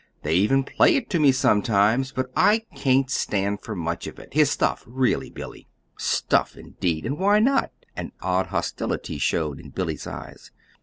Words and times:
They 0.23 0.33
even 0.33 0.63
play 0.63 0.95
it 0.95 1.11
to 1.11 1.19
me 1.19 1.31
sometimes. 1.31 2.11
But 2.11 2.31
I 2.35 2.63
can't 2.75 3.07
stand 3.11 3.61
for 3.61 3.75
much 3.75 4.07
of 4.07 4.17
it 4.17 4.33
his 4.33 4.49
stuff 4.49 4.83
really, 4.87 5.29
Billy." 5.29 5.67
"'Stuff' 5.95 6.57
indeed! 6.57 7.05
And 7.05 7.19
why 7.19 7.37
not?" 7.37 7.71
An 7.95 8.11
odd 8.19 8.47
hostility 8.47 9.19
showed 9.19 9.59
in 9.59 9.69
Billy's 9.69 10.07
eyes. 10.07 10.49